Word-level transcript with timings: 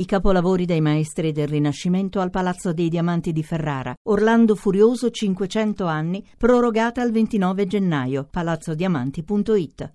I 0.00 0.06
capolavori 0.06 0.64
dei 0.64 0.80
maestri 0.80 1.30
del 1.30 1.46
Rinascimento 1.46 2.20
al 2.20 2.30
Palazzo 2.30 2.72
dei 2.72 2.88
Diamanti 2.88 3.32
di 3.32 3.42
Ferrara. 3.42 3.94
Orlando 4.04 4.54
Furioso 4.54 5.10
500 5.10 5.84
anni, 5.84 6.26
prorogata 6.38 7.02
al 7.02 7.12
29 7.12 7.66
gennaio. 7.66 8.26
palazzodiamanti.it. 8.30 9.92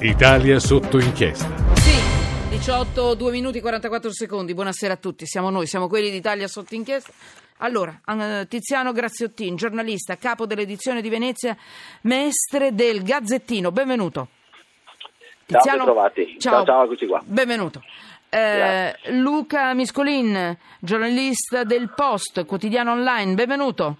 Italia 0.00 0.58
sotto 0.58 0.98
inchiesta. 0.98 1.76
Sì, 1.76 2.56
18, 2.56 3.14
2 3.14 3.30
minuti 3.30 3.60
44 3.60 4.12
secondi. 4.12 4.52
Buonasera 4.52 4.94
a 4.94 4.96
tutti, 4.96 5.24
siamo 5.24 5.48
noi, 5.50 5.68
siamo 5.68 5.86
quelli 5.86 6.10
d'Italia 6.10 6.48
sotto 6.48 6.74
inchiesta. 6.74 7.12
Allora, 7.58 8.00
Tiziano 8.48 8.90
Graziottin, 8.90 9.54
giornalista, 9.54 10.16
capo 10.16 10.44
dell'edizione 10.44 11.00
di 11.00 11.08
Venezia, 11.08 11.56
mestre 12.00 12.74
del 12.74 13.04
Gazzettino. 13.04 13.70
Benvenuto. 13.70 14.26
Tiziano, 15.52 15.84
ciao, 15.84 15.94
ciao, 15.94 16.38
ciao, 16.38 16.64
ciao, 16.64 16.84
eccoci 16.84 17.06
qua. 17.06 17.20
Benvenuto. 17.24 17.82
Eh, 18.28 18.94
Luca 19.10 19.74
Miscolin, 19.74 20.56
giornalista 20.78 21.64
del 21.64 21.92
Post, 21.94 22.46
quotidiano 22.46 22.92
online, 22.92 23.34
benvenuto. 23.34 23.96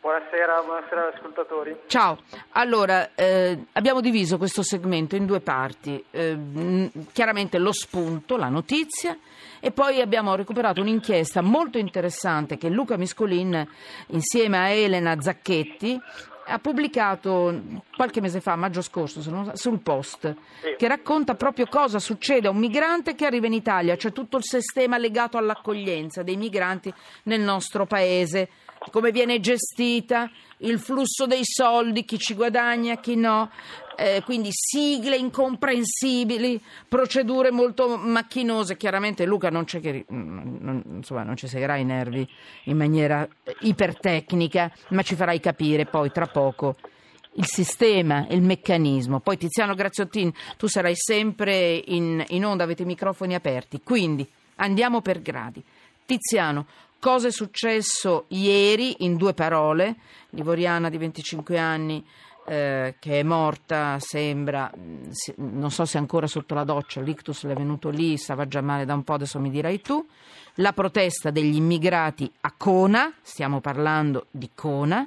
Buonasera, 0.00 0.62
buonasera 0.64 1.12
ascoltatori. 1.14 1.76
Ciao, 1.86 2.18
allora 2.52 3.10
eh, 3.14 3.66
abbiamo 3.72 4.00
diviso 4.00 4.38
questo 4.38 4.62
segmento 4.62 5.16
in 5.16 5.26
due 5.26 5.40
parti, 5.40 6.02
eh, 6.10 6.90
chiaramente 7.12 7.58
lo 7.58 7.72
spunto, 7.72 8.36
la 8.36 8.48
notizia 8.48 9.16
e 9.60 9.70
poi 9.70 10.02
abbiamo 10.02 10.34
recuperato 10.34 10.82
un'inchiesta 10.82 11.40
molto 11.40 11.78
interessante 11.78 12.58
che 12.58 12.68
Luca 12.68 12.98
Miscolin 12.98 13.66
insieme 14.08 14.58
a 14.58 14.68
Elena 14.68 15.18
Zacchetti 15.20 15.98
ha 16.46 16.58
pubblicato 16.58 17.62
qualche 17.96 18.20
mese 18.20 18.40
fa, 18.40 18.56
maggio 18.56 18.82
scorso, 18.82 19.20
sul 19.54 19.80
post, 19.80 20.34
sì. 20.62 20.74
che 20.76 20.88
racconta 20.88 21.34
proprio 21.34 21.66
cosa 21.66 21.98
succede 21.98 22.48
a 22.48 22.50
un 22.50 22.58
migrante 22.58 23.14
che 23.14 23.26
arriva 23.26 23.46
in 23.46 23.54
Italia, 23.54 23.96
cioè 23.96 24.12
tutto 24.12 24.36
il 24.36 24.44
sistema 24.44 24.98
legato 24.98 25.38
all'accoglienza 25.38 26.22
dei 26.22 26.36
migranti 26.36 26.92
nel 27.24 27.40
nostro 27.40 27.86
paese, 27.86 28.48
come 28.90 29.10
viene 29.10 29.40
gestita, 29.40 30.30
il 30.58 30.78
flusso 30.78 31.26
dei 31.26 31.44
soldi, 31.44 32.04
chi 32.04 32.18
ci 32.18 32.34
guadagna, 32.34 32.96
chi 32.98 33.16
no, 33.16 33.50
eh, 33.96 34.22
quindi 34.24 34.48
sigle 34.50 35.16
incomprensibili, 35.16 36.60
procedure 36.88 37.50
molto 37.50 37.96
macchinose. 37.96 38.76
Chiaramente 38.76 39.24
Luca 39.24 39.50
non, 39.50 39.64
che, 39.64 40.04
non, 40.08 40.82
insomma, 40.96 41.22
non 41.22 41.36
ci 41.36 41.48
seguirà 41.48 41.76
i 41.76 41.84
nervi 41.84 42.26
in 42.64 42.76
maniera 42.76 43.26
ipertecnica, 43.60 44.72
ma 44.88 45.02
ci 45.02 45.14
farai 45.14 45.40
capire 45.40 45.86
poi 45.86 46.10
tra 46.10 46.26
poco 46.26 46.76
il 47.36 47.46
sistema, 47.46 48.26
il 48.30 48.42
meccanismo. 48.42 49.20
Poi 49.20 49.36
Tiziano 49.36 49.74
Graziottin, 49.74 50.32
tu 50.56 50.66
sarai 50.66 50.94
sempre 50.94 51.82
in, 51.86 52.24
in 52.28 52.44
onda, 52.44 52.64
avete 52.64 52.82
i 52.82 52.86
microfoni 52.86 53.34
aperti, 53.34 53.80
quindi 53.82 54.26
andiamo 54.56 55.00
per 55.00 55.20
gradi. 55.20 55.62
Tiziano, 56.06 56.66
cosa 57.04 57.28
è 57.28 57.30
successo 57.30 58.24
ieri 58.28 59.04
in 59.04 59.18
due 59.18 59.34
parole? 59.34 59.96
Livoriana 60.30 60.88
di 60.88 60.96
25 60.96 61.58
anni 61.58 62.02
eh, 62.46 62.94
che 62.98 63.20
è 63.20 63.22
morta, 63.22 63.98
sembra, 64.00 64.72
mm, 64.74 65.10
non 65.36 65.70
so 65.70 65.84
se 65.84 65.98
ancora 65.98 66.26
sotto 66.26 66.54
la 66.54 66.64
doccia, 66.64 67.02
l'ictus 67.02 67.44
le 67.44 67.52
è 67.52 67.56
venuto 67.56 67.90
lì, 67.90 68.16
stava 68.16 68.48
già 68.48 68.62
male 68.62 68.86
da 68.86 68.94
un 68.94 69.04
po', 69.04 69.12
adesso 69.12 69.38
mi 69.38 69.50
dirai 69.50 69.82
tu. 69.82 70.02
La 70.54 70.72
protesta 70.72 71.28
degli 71.28 71.56
immigrati 71.56 72.32
a 72.40 72.54
Cona, 72.56 73.12
stiamo 73.20 73.60
parlando 73.60 74.28
di 74.30 74.48
Cona, 74.54 75.06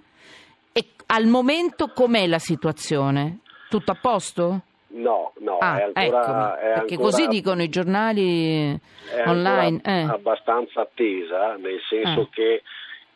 e 0.72 0.89
al 1.08 1.26
momento 1.26 1.94
com'è 1.95 2.28
la 2.28 2.38
situazione? 2.38 3.39
Tutto 3.70 3.89
a 3.89 3.98
posto? 4.00 4.61
No, 4.90 5.34
no, 5.40 5.58
ah, 5.58 5.80
è 5.80 5.92
ancora, 5.94 6.60
è 6.60 6.74
perché 6.74 6.94
ancora, 6.94 7.10
così 7.10 7.28
dicono 7.28 7.62
i 7.62 7.70
giornali 7.70 8.80
online. 9.26 9.82
È 9.84 9.90
eh. 9.90 10.02
abbastanza 10.04 10.82
attesa, 10.82 11.56
nel 11.58 11.80
senso 11.90 12.22
eh. 12.22 12.28
che 12.32 12.64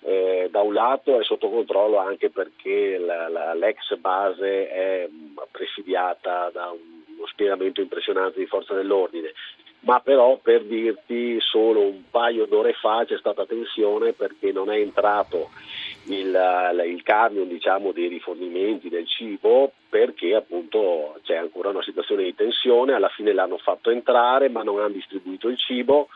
eh, 0.01 0.49
da 0.51 0.61
un 0.61 0.73
lato 0.73 1.19
è 1.19 1.23
sotto 1.23 1.49
controllo 1.49 1.97
anche 1.97 2.29
perché 2.29 2.97
la, 2.97 3.29
la, 3.29 3.53
l'ex 3.53 3.95
base 3.97 4.69
è 4.69 5.09
presidiata 5.49 6.49
da 6.51 6.71
uno 6.71 7.27
spiegamento 7.27 7.81
impressionante 7.81 8.39
di 8.39 8.47
forza 8.47 8.73
dell'ordine, 8.73 9.31
ma 9.81 9.99
però 9.99 10.37
per 10.37 10.63
dirti 10.63 11.39
solo 11.39 11.81
un 11.81 12.03
paio 12.09 12.45
d'ore 12.45 12.73
fa 12.73 13.05
c'è 13.05 13.17
stata 13.17 13.45
tensione 13.45 14.13
perché 14.13 14.51
non 14.51 14.69
è 14.71 14.77
entrato 14.77 15.49
il, 16.05 16.83
il 16.87 17.03
camion 17.03 17.47
diciamo, 17.47 17.91
dei 17.91 18.07
rifornimenti 18.07 18.89
del 18.89 19.07
cibo 19.07 19.71
perché 19.89 20.35
appunto 20.35 21.19
c'è 21.23 21.35
ancora 21.35 21.69
una 21.69 21.83
situazione 21.83 22.23
di 22.23 22.35
tensione, 22.35 22.93
alla 22.93 23.09
fine 23.09 23.33
l'hanno 23.33 23.57
fatto 23.57 23.89
entrare 23.89 24.49
ma 24.49 24.63
non 24.63 24.79
hanno 24.79 24.93
distribuito 24.93 25.47
il 25.47 25.57
cibo 25.57 26.07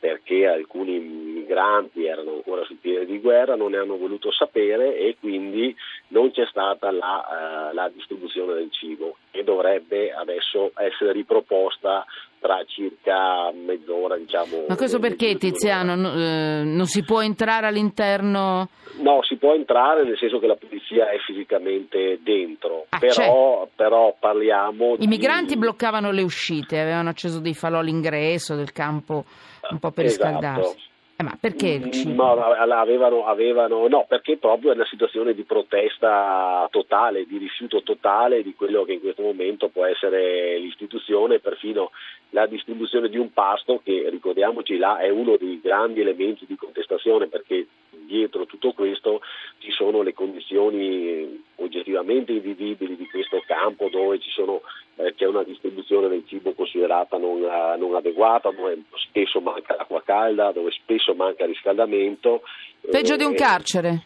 perché 0.00 0.46
alcuni 0.46 0.98
migranti 0.98 2.06
erano 2.06 2.32
ancora 2.32 2.64
sul 2.64 2.76
piede 2.76 3.04
di 3.04 3.20
guerra, 3.20 3.54
non 3.54 3.72
ne 3.72 3.76
hanno 3.76 3.98
voluto 3.98 4.32
sapere 4.32 4.96
e 4.96 5.16
quindi 5.20 5.76
non 6.08 6.30
c'è 6.30 6.46
stata 6.46 6.90
la, 6.90 7.70
uh, 7.70 7.74
la 7.74 7.90
distribuzione 7.92 8.54
del 8.54 8.70
cibo 8.70 9.18
e 9.30 9.44
dovrebbe 9.44 10.12
adesso 10.12 10.72
essere 10.76 11.12
riproposta 11.12 12.04
tra 12.40 12.64
circa 12.66 13.52
mezz'ora. 13.52 14.16
Diciamo, 14.16 14.64
Ma 14.68 14.76
questo 14.76 14.98
perché 14.98 15.36
Tiziano 15.36 15.94
no, 15.94 16.12
eh, 16.14 16.62
non 16.64 16.86
si 16.86 17.04
può 17.04 17.20
entrare 17.20 17.66
all'interno? 17.66 18.68
No, 19.00 19.22
si 19.22 19.36
può 19.36 19.54
entrare 19.54 20.04
nel 20.04 20.16
senso 20.18 20.38
che 20.38 20.46
la 20.46 20.56
polizia 20.56 21.10
è 21.10 21.18
fisicamente 21.18 22.18
dentro, 22.22 22.86
ah, 22.88 22.98
però, 22.98 23.68
però, 23.74 24.16
parliamo 24.18 24.94
I 24.94 24.98
di... 24.98 25.06
migranti 25.06 25.56
bloccavano 25.56 26.10
le 26.10 26.22
uscite, 26.22 26.80
avevano 26.80 27.10
acceso 27.10 27.40
dei 27.40 27.54
falò 27.54 27.78
all'ingresso 27.78 28.56
del 28.56 28.72
campo 28.72 29.24
un 29.70 29.78
po' 29.78 29.90
per 29.90 30.06
esatto. 30.06 30.28
riscaldarsi. 30.28 30.88
Eh, 31.20 31.22
ma 31.22 31.36
perché 31.38 31.68
il 31.68 31.88
mm, 31.88 31.90
cibo? 31.90 32.34
No, 32.34 32.42
avevano, 32.42 33.26
avevano, 33.26 33.86
no, 33.88 34.06
perché 34.08 34.38
proprio 34.38 34.72
è 34.72 34.74
una 34.74 34.86
situazione 34.86 35.34
di 35.34 35.42
protesta 35.42 36.66
totale, 36.70 37.26
di 37.26 37.36
rifiuto 37.36 37.82
totale 37.82 38.42
di 38.42 38.54
quello 38.54 38.84
che 38.84 38.94
in 38.94 39.00
questo 39.00 39.20
momento 39.20 39.68
può 39.68 39.84
essere 39.84 40.58
l'istituzione, 40.58 41.38
perfino 41.38 41.90
la 42.30 42.46
distribuzione 42.46 43.10
di 43.10 43.18
un 43.18 43.34
pasto 43.34 43.82
che, 43.84 44.08
ricordiamoci, 44.08 44.78
là 44.78 44.96
è 44.96 45.10
uno 45.10 45.36
dei 45.36 45.60
grandi 45.62 46.00
elementi 46.00 46.46
di 46.46 46.56
contestazione 46.56 47.26
perché 47.26 47.66
dietro 47.90 48.46
tutto 48.46 48.72
questo 48.72 49.20
ci 49.58 49.70
sono 49.70 50.00
le 50.00 50.14
condizioni 50.14 51.44
oggettivamente 51.56 52.32
invivibili 52.32 52.96
di 52.96 53.06
questo 53.08 53.42
campo 53.46 53.88
dove 53.90 54.18
sono, 54.34 54.62
eh, 55.04 55.14
c'è 55.14 55.26
una 55.26 55.42
distribuzione 55.42 56.08
del 56.08 56.24
cibo 56.26 56.52
considerata 56.52 57.16
non, 57.16 57.42
uh, 57.42 57.78
non, 57.78 57.94
adeguata, 57.94 58.50
dove 58.50 58.82
spesso 59.08 59.40
manca 59.40 59.76
l'acqua 59.76 60.02
calda, 60.02 60.52
dove 60.52 60.70
spesso 60.70 61.14
manca 61.14 61.46
riscaldamento. 61.46 62.42
Peggio 62.90 63.14
eh, 63.14 63.16
di 63.16 63.24
un 63.24 63.34
carcere. 63.34 64.04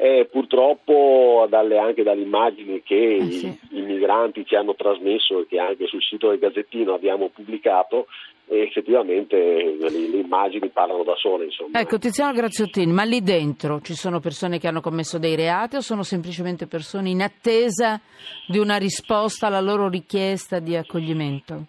Eh, 0.00 0.28
purtroppo 0.30 1.48
dalle, 1.50 1.76
anche 1.76 2.04
dalle 2.04 2.22
immagini 2.22 2.82
che 2.84 3.16
eh 3.16 3.30
sì. 3.32 3.46
i, 3.46 3.78
i, 3.78 3.82
migranti 3.82 4.46
ci 4.46 4.54
hanno 4.54 4.76
trasmesso 4.76 5.40
e 5.40 5.46
che 5.48 5.58
anche 5.58 5.88
sul 5.88 6.00
sito 6.00 6.28
del 6.28 6.38
Gazzettino 6.38 6.94
abbiamo 6.94 7.30
pubblicato, 7.30 8.06
effettivamente 8.46 9.36
le, 9.36 9.90
le, 9.90 10.18
immagini 10.18 10.68
parlano 10.68 11.02
da 11.02 11.16
sole. 11.16 11.46
Insomma. 11.46 11.80
Ecco, 11.80 11.98
Tiziano 11.98 12.32
Graziottini, 12.32 12.92
ma 12.92 13.02
lì 13.02 13.22
dentro 13.22 13.80
ci 13.80 13.94
sono 13.94 14.20
persone 14.20 14.60
che 14.60 14.68
hanno 14.68 14.80
commesso 14.80 15.18
dei 15.18 15.34
reati 15.34 15.74
o 15.74 15.80
sono 15.80 16.04
semplicemente 16.04 16.68
persone 16.68 17.10
in 17.10 17.20
attesa 17.20 18.00
di 18.46 18.58
una 18.58 18.76
risposta 18.76 19.48
alla 19.48 19.60
loro 19.60 19.88
richiesta 19.88 20.60
di 20.60 20.76
accoglimento? 20.76 21.64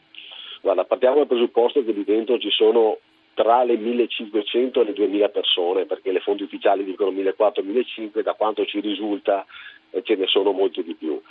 Guarda, 0.62 0.84
partiamo 0.84 1.16
dal 1.16 1.28
presupposto 1.28 1.84
che 1.84 1.92
lì 1.92 2.04
dentro 2.04 2.38
ci 2.38 2.52
sono 2.52 3.00
tra 3.40 3.64
le 3.64 3.78
1500 3.78 4.82
e 4.82 4.84
le 4.84 4.92
2000 4.92 5.30
persone, 5.30 5.86
perché 5.86 6.12
le 6.12 6.20
fonti 6.20 6.44
ufficiali 6.44 6.84
dicono 6.84 7.12
1400-1500, 7.12 8.22
da 8.22 8.34
quanto 8.34 8.66
ci 8.66 8.82
risulta 8.82 9.46
eh, 9.92 10.04
ce 10.04 10.16
ne 10.16 10.28
sono 10.28 10.52
molti 10.52 10.84
di 10.84 10.94
più. 10.94 11.22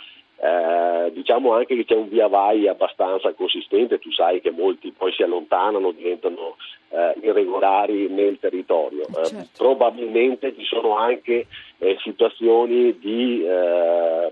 Eh, 0.41 1.11
diciamo 1.11 1.53
anche 1.53 1.75
che 1.75 1.85
c'è 1.85 1.93
un 1.93 2.09
via 2.09 2.25
vai 2.25 2.67
abbastanza 2.67 3.31
consistente, 3.33 3.99
tu 3.99 4.09
sai 4.11 4.41
che 4.41 4.49
molti 4.49 4.91
poi 4.91 5.13
si 5.13 5.21
allontanano, 5.21 5.91
diventano 5.91 6.55
eh, 6.89 7.13
irregolari 7.21 8.07
nel 8.07 8.39
territorio. 8.39 9.03
Eh, 9.03 9.25
certo. 9.25 9.63
probabilmente 9.63 10.55
ci 10.57 10.63
sono 10.63 10.97
anche 10.97 11.45
eh, 11.77 11.97
situazioni 12.01 12.97
di 12.97 13.43
eh, 13.45 14.31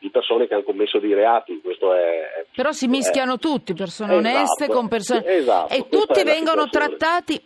di 0.00 0.10
persone 0.10 0.48
che 0.48 0.54
hanno 0.54 0.62
commesso 0.64 0.98
dei 0.98 1.14
reati. 1.14 1.60
È, 1.60 2.44
Però 2.54 2.72
si 2.72 2.88
mischiano 2.88 3.34
è, 3.34 3.38
tutti, 3.38 3.74
persone 3.74 4.16
esatto, 4.16 4.28
oneste 4.28 4.68
con 4.68 4.88
persone... 4.88 5.24
Esatto, 5.24 5.74
e 5.74 5.86
tutti 5.88 6.24
vengono 6.24 6.66
trattati 6.68 7.40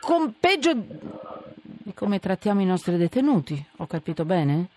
con 0.00 0.34
peggio 0.38 0.72
di 0.72 1.92
come 1.94 2.18
trattiamo 2.18 2.60
i 2.60 2.66
nostri 2.66 2.96
detenuti, 2.96 3.62
ho 3.78 3.86
capito 3.86 4.24
bene? 4.24 4.68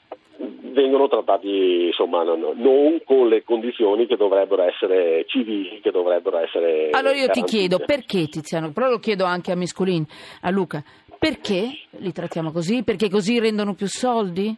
vengono 0.78 1.08
trattati 1.08 1.88
insomma, 1.88 2.24
non, 2.24 2.40
non, 2.40 3.02
con 3.04 3.28
le 3.28 3.44
condizioni 3.44 4.06
che 4.06 4.16
dovrebbero 4.16 4.62
essere 4.64 5.26
civili, 5.28 5.80
che 5.82 5.90
dovrebbero 5.92 6.38
essere. 6.38 6.90
Allora 6.92 7.16
io 7.16 7.26
garantite. 7.26 7.46
ti 7.46 7.58
chiedo 7.58 7.80
perché 7.80 8.28
Tiziano, 8.28 8.72
però 8.72 8.90
lo 8.90 9.00
chiedo 9.00 9.26
anche 9.26 9.52
a 9.52 9.56
Miscolin, 9.56 10.06
a 10.42 10.52
Luca, 10.52 10.84
perché 11.18 11.70
li 11.98 12.12
trattiamo 12.12 12.52
così? 12.52 12.84
Perché 12.84 13.10
così 13.10 13.40
rendono 13.40 13.74
più 13.74 13.88
soldi? 13.88 14.56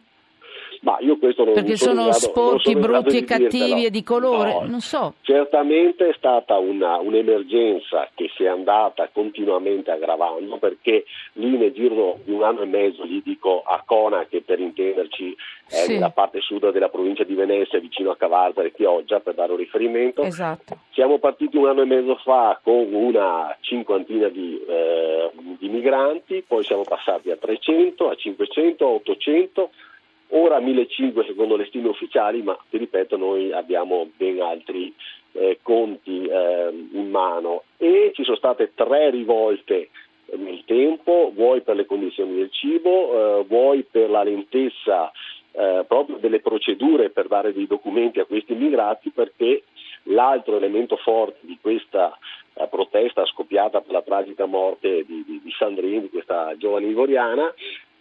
Ma 0.82 0.96
io 1.00 1.18
questo 1.18 1.44
non 1.44 1.52
Perché 1.52 1.76
sono, 1.76 2.00
sono, 2.00 2.12
sporchi, 2.12 2.72
sono 2.72 2.80
brutti 2.80 3.18
e 3.18 3.24
cattivi 3.24 3.84
e 3.84 3.90
di 3.90 4.02
colore? 4.02 4.52
No. 4.54 4.64
Non 4.66 4.80
so. 4.80 5.14
Certamente 5.20 6.08
è 6.08 6.14
stata 6.16 6.56
una- 6.56 6.96
un'emergenza 6.96 8.08
che 8.14 8.30
si 8.34 8.44
è 8.44 8.48
andata 8.48 9.08
continuamente 9.12 9.90
aggravando 9.90 10.56
perché 10.56 11.04
lì 11.34 11.56
nel 11.58 11.72
giro 11.72 12.20
di 12.24 12.32
un 12.32 12.42
anno 12.44 12.62
e 12.62 12.66
mezzo, 12.66 13.04
gli 13.04 13.20
dico 13.22 13.62
a 13.62 13.82
Cona 13.84 14.24
che 14.26 14.40
per 14.40 14.58
intenderci 14.58 15.36
è 15.68 15.74
Sì. 15.74 15.92
nella 15.92 16.10
parte 16.10 16.40
sud 16.40 16.70
della 16.72 16.88
provincia 16.88 17.24
di 17.24 17.34
Venezia 17.34 17.78
vicino 17.78 18.10
a 18.10 18.16
Cavarzare 18.16 18.68
e 18.68 18.72
Chioggia 18.72 19.20
per 19.20 19.34
dare 19.34 19.52
un 19.52 19.58
riferimento, 19.58 20.22
Esatto. 20.22 20.78
siamo 20.92 21.18
partiti 21.18 21.56
un 21.58 21.66
anno 21.68 21.82
e 21.82 21.86
mezzo 21.86 22.16
fa 22.24 22.58
con 22.62 22.88
una 22.92 23.54
cinquantina 23.60 24.28
di, 24.28 24.58
eh, 24.66 25.30
di 25.58 25.68
migranti, 25.68 26.42
poi 26.46 26.64
siamo 26.64 26.82
passati 26.84 27.30
a 27.30 27.36
300, 27.36 28.08
a 28.08 28.14
500, 28.14 28.84
a 28.86 28.88
800, 28.88 29.70
ora 30.30 30.56
a 30.56 30.60
1500 30.60 31.24
secondo 31.24 31.56
le 31.56 31.66
stime 31.66 31.88
ufficiali, 31.88 32.42
ma 32.42 32.56
ti 32.68 32.78
ripeto 32.78 33.16
noi 33.16 33.52
abbiamo 33.52 34.08
ben 34.16 34.40
altri 34.40 34.92
eh, 35.32 35.58
conti 35.62 36.26
eh, 36.26 36.70
in 36.92 37.10
mano. 37.10 37.64
E 37.76 38.12
ci 38.14 38.24
sono 38.24 38.36
state 38.36 38.72
tre 38.74 39.10
rivolte 39.10 39.90
nel 40.36 40.62
tempo, 40.64 41.32
vuoi 41.34 41.62
per 41.62 41.76
le 41.76 41.86
condizioni 41.86 42.36
del 42.36 42.50
cibo, 42.50 43.40
eh, 43.40 43.44
vuoi 43.44 43.84
per 43.90 44.10
la 44.10 44.22
lentezza 44.22 45.10
eh, 45.52 45.84
proprio 45.86 46.18
delle 46.18 46.40
procedure 46.40 47.10
per 47.10 47.26
dare 47.26 47.52
dei 47.52 47.66
documenti 47.66 48.20
a 48.20 48.24
questi 48.24 48.52
immigrati 48.52 49.10
perché 49.10 49.64
l'altro 50.04 50.56
elemento 50.56 50.96
forte 50.96 51.38
di 51.40 51.58
questa 51.60 52.16
eh, 52.54 52.66
protesta 52.68 53.26
scoppiata 53.26 53.80
per 53.80 53.92
la 53.92 54.02
tragica 54.02 54.46
morte 54.46 55.04
di, 55.04 55.24
di, 55.26 55.40
di 55.42 55.50
Sandrini, 55.58 56.02
di 56.02 56.10
questa 56.10 56.54
giovane 56.56 56.86
ivoriana, 56.86 57.52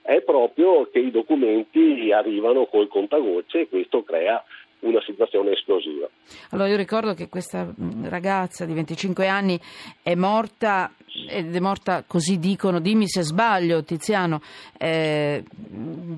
è 0.09 0.21
proprio 0.23 0.89
che 0.91 0.97
i 0.97 1.11
documenti 1.11 2.11
arrivano 2.11 2.65
col 2.65 2.87
contagocce 2.87 3.59
e 3.59 3.69
questo 3.69 4.01
crea 4.01 4.43
una 4.79 4.99
situazione 5.05 5.51
esplosiva. 5.51 6.09
Allora 6.49 6.67
io 6.67 6.77
ricordo 6.77 7.13
che 7.13 7.29
questa 7.29 7.63
mh, 7.63 8.09
ragazza 8.09 8.65
di 8.65 8.73
25 8.73 9.27
anni 9.27 9.59
è 10.01 10.15
morta 10.15 10.93
ed 11.29 11.55
è 11.55 11.59
morta 11.59 12.03
così 12.07 12.39
dicono, 12.39 12.79
dimmi 12.79 13.07
se 13.07 13.21
sbaglio 13.21 13.83
Tiziano, 13.83 14.41
eh, 14.79 15.43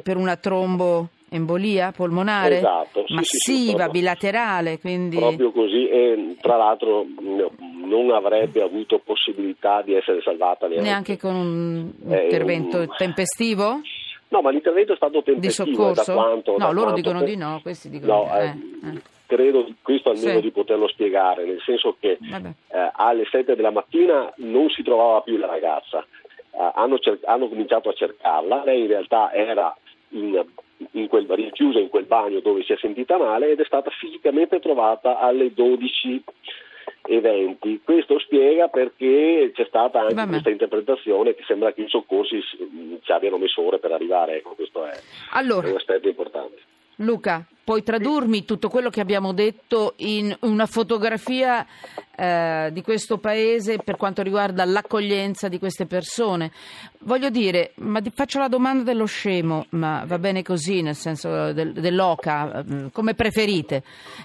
per 0.01 0.15
una 0.15 0.37
tromboembolia 0.37 1.91
polmonare 1.91 2.57
Esatto, 2.59 3.03
sì, 3.07 3.07
sì, 3.07 3.07
sì, 3.07 3.51
massiva, 3.51 3.71
proprio- 3.73 3.91
bilaterale, 3.91 4.79
quindi 4.79 5.17
Proprio 5.17 5.51
così 5.51 5.89
e 5.89 6.37
tra 6.39 6.55
l'altro 6.55 7.05
non 7.91 8.11
avrebbe 8.11 8.61
avuto 8.61 8.99
possibilità 8.99 9.81
di 9.81 9.93
essere 9.93 10.21
salvata 10.21 10.67
neanche. 10.67 10.83
neanche 10.89 11.17
con 11.17 11.35
un 11.35 11.91
Eh, 12.09 12.23
intervento 12.23 12.77
un- 12.79 12.89
tempestivo 12.97 13.81
No, 14.29 14.41
ma 14.41 14.49
l'intervento 14.49 14.93
è 14.93 14.95
stato 14.95 15.19
di 15.19 15.23
tempestivo. 15.25 15.71
eh, 15.71 15.75
soccorso? 15.95 16.13
Da 16.13 16.21
quanto, 16.21 16.51
no, 16.57 16.67
loro 16.71 16.91
quanto- 16.91 17.01
dicono 17.01 17.23
di 17.23 17.35
no, 17.35 17.59
questi 17.61 17.89
dicono 17.89 18.13
No, 18.13 18.29
di 18.31 18.87
eh, 18.87 18.95
eh, 18.95 19.01
credo 19.25 19.63
di 19.63 19.75
questo 19.81 20.11
almeno 20.11 20.35
Sì. 20.37 20.41
di 20.41 20.51
poterlo 20.51 20.87
spiegare, 20.87 21.43
nel 21.45 21.61
senso 21.65 21.97
che 21.99 22.17
eh, 22.21 22.89
alle 22.93 23.25
7 23.29 23.55
della 23.55 23.71
mattina 23.71 24.31
non 24.37 24.69
si 24.69 24.83
trovava 24.83 25.19
più 25.21 25.35
la 25.37 25.47
ragazza, 25.47 26.05
Eh, 26.53 26.71
hanno, 26.75 26.99
cer- 26.99 27.25
hanno 27.25 27.47
cominciato 27.47 27.87
a 27.87 27.93
cercarla, 27.93 28.63
lei 28.65 28.81
in 28.81 28.87
realtà 28.87 29.31
era 29.31 29.73
in, 30.09 30.43
in 30.91 31.07
quel, 31.07 31.25
rinchiusa 31.29 31.79
in 31.79 31.87
quel 31.87 32.03
bagno 32.03 32.41
dove 32.41 32.61
si 32.63 32.73
è 32.73 32.77
sentita 32.77 33.17
male 33.17 33.51
ed 33.51 33.59
è 33.61 33.63
stata 33.63 33.89
fisicamente 33.91 34.59
trovata 34.59 35.17
alle 35.19 35.53
12 35.53 36.21
e 37.03 37.19
20. 37.19 37.81
Questo 37.83 38.19
spiega 38.19 38.67
perché 38.67 39.51
c'è 39.53 39.65
stata 39.67 40.01
anche 40.01 40.13
Vabbè. 40.13 40.29
questa 40.29 40.49
interpretazione 40.49 41.33
che 41.35 41.43
sembra 41.47 41.73
che 41.73 41.81
i 41.81 41.89
soccorsi 41.89 42.39
s- 42.41 42.57
ci 43.01 43.11
abbiano 43.11 43.37
messo 43.37 43.65
ore 43.65 43.79
per 43.79 43.91
arrivare, 43.91 44.37
ecco, 44.37 44.53
questo 44.55 44.85
è, 44.85 44.91
Allora, 45.31 45.67
è 45.67 45.71
un 45.71 45.77
aspetto 45.77 46.07
importante. 46.07 46.57
Luca, 46.97 47.43
puoi 47.63 47.81
tradurmi 47.81 48.45
tutto 48.45 48.69
quello 48.69 48.89
che 48.91 49.01
abbiamo 49.01 49.33
detto 49.33 49.93
in 49.97 50.35
una 50.41 50.67
fotografia 50.67 51.65
eh, 52.21 52.69
di 52.71 52.83
questo 52.83 53.17
paese 53.17 53.79
per 53.79 53.97
quanto 53.97 54.21
riguarda 54.21 54.63
l'accoglienza 54.63 55.47
di 55.47 55.57
queste 55.57 55.87
persone? 55.87 56.51
Voglio 56.99 57.31
dire, 57.31 57.71
ma 57.77 57.99
faccio 58.13 58.37
la 58.37 58.47
domanda 58.47 58.83
dello 58.83 59.05
scemo, 59.05 59.65
ma 59.69 60.03
va 60.05 60.19
bene 60.19 60.43
così, 60.43 60.83
nel 60.83 60.95
senso 60.95 61.51
del- 61.51 61.73
dell'oca, 61.73 62.59
eh, 62.63 62.91
come 62.91 63.15
preferite, 63.15 63.81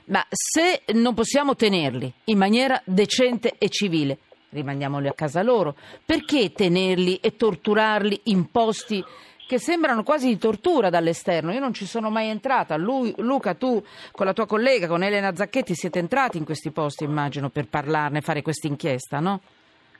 ma 0.06 0.22
se 0.28 0.82
non 0.93 1.14
possiamo 1.14 1.56
tenerli 1.56 2.12
in 2.25 2.37
maniera 2.37 2.78
decente 2.84 3.54
e 3.56 3.70
civile, 3.70 4.19
rimandiamoli 4.50 5.08
a 5.08 5.14
casa 5.14 5.42
loro, 5.42 5.75
perché 6.04 6.52
tenerli 6.52 7.16
e 7.16 7.34
torturarli 7.34 8.20
in 8.25 8.50
posti 8.50 9.02
che 9.46 9.58
sembrano 9.58 10.02
quasi 10.02 10.26
di 10.26 10.38
tortura 10.38 10.90
dall'esterno. 10.90 11.52
Io 11.52 11.60
non 11.60 11.72
ci 11.72 11.87
sono 11.87 12.10
mai 12.10 12.28
entrata. 12.28 12.76
Lui- 12.76 13.14
Luca, 13.19 13.54
tu 13.54 13.82
con 14.12 14.26
la 14.26 14.32
tua 14.32 14.46
collega, 14.46 14.87
con 14.88 15.02
Elena 15.02 15.34
Zacchetti, 15.34 15.75
siete 15.75 15.98
entrati 15.98 16.37
in 16.37 16.44
questi 16.44 16.70
posti, 16.72 17.04
immagino, 17.04 17.48
per 17.48 17.69
parlarne, 17.69 18.20
fare 18.20 18.43
questa 18.43 18.66
inchiesta, 18.66 19.20
no? 19.20 19.40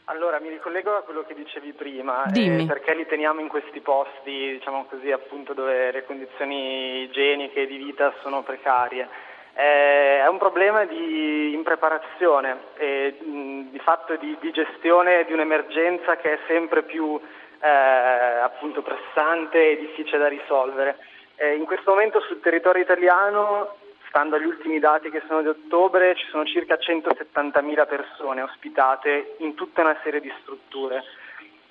Allora, 0.09 0.39
mi 0.39 0.51
ricollego 0.51 0.97
a 0.97 1.03
quello 1.03 1.25
che 1.27 1.35
dicevi 1.35 1.73
prima, 1.73 2.31
eh, 2.33 2.65
perché 2.65 2.95
li 2.95 3.07
teniamo 3.07 3.41
in 3.41 3.49
questi 3.49 3.81
posti, 3.81 4.53
diciamo 4.53 4.87
così, 4.89 5.11
appunto 5.11 5.53
dove 5.53 5.91
le 5.91 6.05
condizioni 6.05 7.03
igieniche 7.03 7.63
e 7.63 7.67
di 7.67 7.77
vita 7.77 8.15
sono 8.23 8.43
precarie. 8.43 9.09
Eh, 9.55 10.21
è 10.21 10.29
un 10.29 10.39
problema 10.39 10.85
di 10.85 11.55
impreparazione 11.55 12.57
e 12.77 13.17
mh, 13.19 13.71
di 13.71 13.79
fatto 13.81 14.15
di, 14.17 14.37
di 14.41 14.53
gestione 14.53 15.25
di 15.25 15.33
un'emergenza 15.33 16.17
che 16.19 16.35
è 16.35 16.39
sempre 16.47 16.85
più 16.85 17.19
eh, 17.61 17.69
appunto 17.69 18.83
pressante 18.83 19.73
e 19.73 19.79
difficile 19.79 20.19
da 20.19 20.29
risolvere. 20.29 20.99
Eh, 21.37 21.55
in 21.55 21.65
questo 21.65 21.91
momento 21.91 22.21
sul 22.21 22.41
territorio 22.41 22.83
italiano 22.83 23.77
Stando 24.17 24.37
agli 24.37 24.47
ultimi 24.47 24.79
dati 24.79 25.11
che 25.11 25.23
sono 25.27 25.43
di 25.43 25.49
ottobre, 25.49 26.15
ci 26.17 26.25
sono 26.31 26.47
circa 26.47 26.77
170.000 26.77 27.87
persone 27.87 28.41
ospitate 28.41 29.35
in 29.41 29.55
tutta 29.55 29.83
una 29.83 29.99
serie 30.03 30.23
di 30.23 30.33
strutture. 30.41 31.05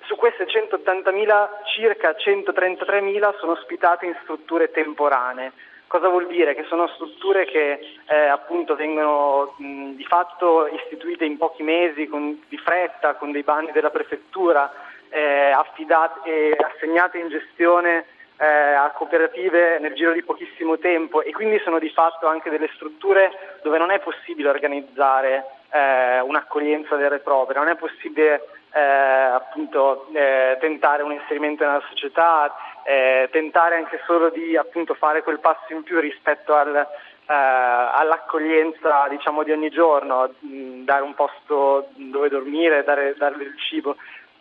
Su 0.02 0.14
queste 0.14 0.44
180.000, 0.44 1.48
circa 1.74 2.10
133.000 2.12 3.38
sono 3.38 3.50
ospitate 3.50 4.06
in 4.06 4.16
strutture 4.22 4.70
temporanee. 4.70 5.52
Cosa 5.88 6.06
vuol 6.08 6.28
dire? 6.28 6.54
Che 6.54 6.64
sono 6.68 6.86
strutture 6.88 7.46
che 7.46 7.80
eh, 8.06 8.16
appunto 8.16 8.76
vengono 8.76 9.54
mh, 9.56 9.94
di 9.94 10.04
fatto 10.04 10.68
istituite 10.68 11.24
in 11.24 11.38
pochi 11.38 11.64
mesi, 11.64 12.06
con- 12.06 12.40
di 12.48 12.58
fretta, 12.58 13.14
con 13.14 13.32
dei 13.32 13.42
bandi 13.42 13.72
della 13.72 13.90
prefettura, 13.90 14.72
eh, 15.10 15.50
affidate 15.50 16.20
e 16.24 16.56
assegnate 16.58 17.18
in 17.18 17.28
gestione 17.28 18.06
eh, 18.38 18.46
a 18.46 18.90
cooperative 18.90 19.78
nel 19.78 19.94
giro 19.94 20.12
di 20.12 20.22
pochissimo 20.22 20.78
tempo 20.78 21.22
e 21.22 21.32
quindi 21.32 21.58
sono 21.60 21.78
di 21.78 21.88
fatto 21.90 22.26
anche 22.26 22.50
delle 22.50 22.68
strutture 22.74 23.58
dove 23.62 23.78
non 23.78 23.90
è 23.90 23.98
possibile 24.00 24.48
organizzare 24.48 25.44
eh, 25.70 26.20
un'accoglienza 26.20 26.96
vera 26.96 27.14
e 27.14 27.20
propria, 27.20 27.60
non 27.60 27.70
è 27.70 27.76
possibile 27.76 28.42
eh, 28.72 28.80
appunto 28.80 30.06
eh, 30.12 30.56
tentare 30.60 31.02
un 31.02 31.12
inserimento 31.12 31.64
nella 31.64 31.82
società, 31.88 32.54
eh, 32.84 33.28
tentare 33.32 33.76
anche 33.76 34.00
solo 34.06 34.28
di 34.28 34.56
appunto 34.56 34.94
fare 34.94 35.22
quel 35.22 35.40
passo 35.40 35.72
in 35.72 35.82
più 35.82 35.98
rispetto 35.98 36.54
al, 36.54 36.86
all'accoglienza 37.26 39.08
diciamo 39.08 39.42
di 39.42 39.50
ogni 39.50 39.70
giorno, 39.70 40.34
mh, 40.38 40.84
dare 40.84 41.02
un 41.02 41.14
posto 41.14 41.88
dove 41.94 42.28
dormire, 42.28 42.84
dare, 42.84 43.14
dare 43.16 43.36
del 43.36 43.54
cibo. 43.58 43.96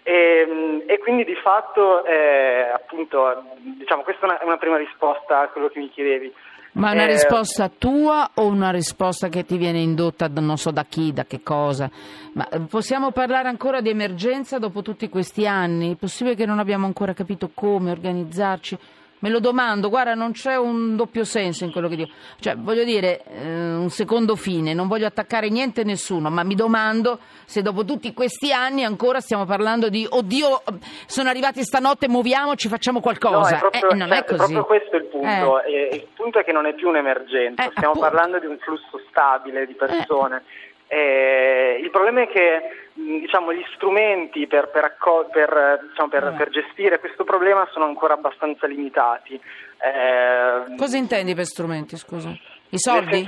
E, 0.08 0.46
mh, 0.46 0.84
e 0.86 1.00
quindi 1.00 1.24
di 1.24 1.34
fatto, 1.34 2.06
eh, 2.06 2.70
appunto, 2.72 3.44
diciamo, 3.58 4.04
questa 4.04 4.28
è 4.28 4.30
una, 4.30 4.40
una 4.44 4.58
prima 4.58 4.78
risposta 4.78 5.42
a 5.42 5.48
quello 5.48 5.68
che 5.70 5.80
mi 5.80 5.90
chiedevi. 5.90 6.32
Ma 6.74 6.92
una 6.92 7.06
Eh, 7.06 7.08
risposta 7.14 7.72
tua 7.76 8.30
o 8.36 8.46
una 8.46 8.70
risposta 8.70 9.30
che 9.30 9.46
ti 9.46 9.58
viene 9.58 9.80
indotta 9.80 10.28
da 10.28 10.42
non 10.42 10.58
so 10.58 10.70
da 10.70 10.84
chi, 10.84 11.12
da 11.12 11.24
che 11.24 11.42
cosa? 11.42 11.90
Ma 12.34 12.48
eh, 12.50 12.60
possiamo 12.70 13.12
parlare 13.12 13.48
ancora 13.48 13.82
di 13.82 13.90
emergenza 13.90 14.60
dopo 14.60 14.84
tutti 14.84 15.10
questi 15.10 15.48
anni? 15.48 15.94
È 15.94 15.98
possibile 15.98 16.36
che 16.36 16.46
non 16.46 16.60
abbiamo 16.60 16.86
ancora 16.86 17.14
capito 17.14 17.50
come 17.54 17.90
organizzarci? 17.90 18.78
Me 19.20 19.30
lo 19.30 19.40
domando, 19.40 19.90
guarda, 19.90 20.14
non 20.14 20.34
c'è 20.34 20.56
un 20.56 20.96
doppio 20.96 21.24
senso 21.24 21.64
in 21.64 21.72
quello 21.72 21.88
che 21.88 21.96
dico. 21.96 22.14
Cioè, 22.40 22.56
voglio 22.58 22.84
dire, 22.84 23.24
eh, 23.24 23.74
un 23.74 23.90
secondo 23.90 24.36
fine, 24.36 24.74
non 24.74 24.88
voglio 24.88 25.08
attaccare 25.08 25.50
niente 25.50 25.82
e 25.82 25.84
nessuno, 25.84 26.30
ma 26.30 26.44
mi 26.44 26.54
domando 26.54 27.20
se 27.46 27.62
dopo 27.64 27.86
tutti 27.86 28.14
questi 28.14 28.52
anni 28.52 28.84
ancora 28.84 29.22
stiamo 29.22 29.46
parlando 29.46 29.90
di 29.90 30.06
oddio, 30.08 30.62
sono 31.08 31.30
arrivati 31.30 31.64
stanotte, 31.64 32.08
muoviamoci, 32.08 32.68
facciamo 32.68 33.00
qualcosa. 33.00 33.52
No, 33.52 33.56
è 33.56 33.60
proprio, 33.60 33.90
Eh, 33.90 33.96
non 33.96 34.08
cioè, 34.10 34.18
è 34.18 34.24
così. 34.26 34.38
proprio 34.38 34.66
questo 34.66 34.96
il 34.98 35.06
punto. 35.06 35.62
E- 35.64 35.90
il 35.94 36.08
punto 36.14 36.40
è 36.40 36.44
che 36.44 36.52
non 36.52 36.66
è 36.68 36.74
più 36.76 36.90
un'emergenza, 36.90 37.64
Eh, 37.66 37.70
stiamo 37.72 37.94
appunto. 37.94 38.00
parlando 38.10 38.40
di 38.40 38.46
un 38.46 38.58
flusso 38.60 39.02
stabile 39.10 39.66
di 39.66 39.74
persone. 39.74 40.44
Eh, 40.88 41.80
il 41.82 41.90
problema 41.90 42.22
è 42.22 42.28
che 42.28 42.62
mh, 42.94 43.20
diciamo, 43.20 43.54
gli 43.54 43.64
strumenti 43.76 44.48
per, 44.48 44.70
per, 44.70 44.84
acco- 44.84 45.28
per, 45.32 45.80
diciamo, 45.90 46.10
per- 46.10 46.28
Eh. 46.28 46.38
per 46.38 46.50
gestire 46.50 47.00
questo 47.00 47.24
problema 47.24 47.68
sono 47.72 47.86
ancora 47.86 48.14
abbastanza 48.14 48.68
limitati. 48.68 49.34
Eh, 49.34 50.76
Cosa 50.78 50.98
intendi 50.98 51.34
per 51.34 51.46
strumenti, 51.46 51.98
scusa? 51.98 52.30
I 52.70 52.78
soldi? 52.78 53.26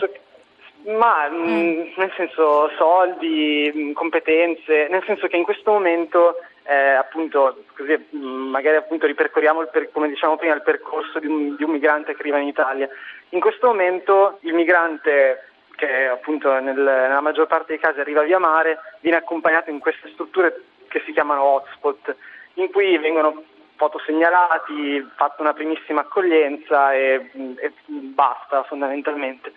ma 0.87 1.27
mh, 1.27 1.93
nel 1.97 2.13
senso 2.15 2.69
soldi, 2.77 3.91
competenze, 3.93 4.87
nel 4.89 5.03
senso 5.05 5.27
che 5.27 5.35
in 5.35 5.43
questo 5.43 5.71
momento 5.71 6.35
eh, 6.63 6.75
appunto, 6.75 7.63
così 7.75 7.97
mm, 8.15 8.49
magari 8.49 8.75
appunto 8.75 9.05
ripercorriamo, 9.05 9.65
per, 9.67 9.89
come 9.91 10.09
diciamo 10.09 10.35
prima, 10.35 10.53
il 10.53 10.61
percorso 10.61 11.19
di 11.19 11.27
un, 11.27 11.55
di 11.55 11.63
un, 11.63 11.71
migrante 11.71 12.13
che 12.13 12.19
arriva 12.19 12.39
in 12.39 12.47
Italia. 12.47 12.89
In 13.29 13.39
questo 13.39 13.67
momento 13.67 14.37
il 14.41 14.53
migrante 14.53 15.46
che 15.77 16.07
appunto 16.07 16.51
nel, 16.59 16.75
nella 16.75 17.21
maggior 17.21 17.45
parte 17.45 17.67
dei 17.67 17.79
casi 17.79 17.99
arriva 17.99 18.23
via 18.23 18.39
mare 18.39 18.79
viene 18.99 19.17
accompagnato 19.17 19.69
in 19.69 19.79
queste 19.79 20.09
strutture 20.09 20.63
che 20.87 21.01
si 21.05 21.13
chiamano 21.13 21.43
hotspot, 21.43 22.15
in 22.55 22.71
cui 22.71 22.97
vengono 22.97 23.43
fotosegnalati, 23.75 25.07
fatta 25.15 25.41
una 25.41 25.53
primissima 25.53 26.01
accoglienza 26.01 26.93
e, 26.93 27.29
e 27.59 27.71
basta 27.85 28.63
fondamentalmente. 28.63 29.53